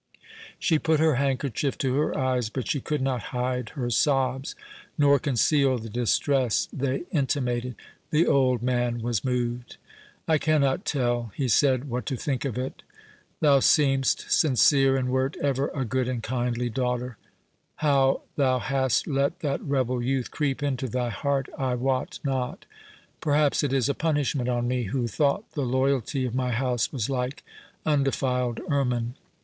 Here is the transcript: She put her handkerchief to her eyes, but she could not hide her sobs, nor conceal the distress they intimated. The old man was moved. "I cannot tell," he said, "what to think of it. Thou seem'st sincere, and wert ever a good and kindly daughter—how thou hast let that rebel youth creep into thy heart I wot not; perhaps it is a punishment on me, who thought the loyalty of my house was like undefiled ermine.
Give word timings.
She 0.57 0.79
put 0.79 0.99
her 0.99 1.17
handkerchief 1.17 1.77
to 1.77 1.93
her 1.97 2.17
eyes, 2.17 2.49
but 2.49 2.67
she 2.67 2.81
could 2.81 3.03
not 3.03 3.25
hide 3.37 3.69
her 3.77 3.91
sobs, 3.91 4.55
nor 4.97 5.19
conceal 5.19 5.77
the 5.77 5.91
distress 5.91 6.67
they 6.73 7.03
intimated. 7.11 7.75
The 8.09 8.25
old 8.25 8.63
man 8.63 9.03
was 9.03 9.23
moved. 9.23 9.77
"I 10.27 10.39
cannot 10.39 10.85
tell," 10.85 11.31
he 11.35 11.47
said, 11.47 11.87
"what 11.87 12.07
to 12.07 12.15
think 12.15 12.45
of 12.45 12.57
it. 12.57 12.81
Thou 13.41 13.59
seem'st 13.59 14.25
sincere, 14.31 14.97
and 14.97 15.09
wert 15.09 15.37
ever 15.39 15.67
a 15.67 15.85
good 15.85 16.07
and 16.07 16.23
kindly 16.23 16.71
daughter—how 16.71 18.23
thou 18.35 18.57
hast 18.57 19.05
let 19.05 19.41
that 19.41 19.61
rebel 19.61 20.01
youth 20.01 20.31
creep 20.31 20.63
into 20.63 20.87
thy 20.87 21.09
heart 21.09 21.47
I 21.59 21.75
wot 21.75 22.17
not; 22.23 22.65
perhaps 23.19 23.61
it 23.61 23.71
is 23.71 23.87
a 23.87 23.93
punishment 23.93 24.49
on 24.49 24.67
me, 24.67 24.85
who 24.85 25.07
thought 25.07 25.51
the 25.51 25.61
loyalty 25.61 26.25
of 26.25 26.33
my 26.33 26.49
house 26.49 26.91
was 26.91 27.07
like 27.07 27.43
undefiled 27.85 28.59
ermine. 28.67 29.13